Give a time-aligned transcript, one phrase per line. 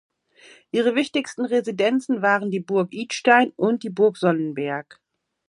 [0.71, 4.99] Ihre wichtigste Residenzen waren die Burg Idstein und die Burg Sonnenberg.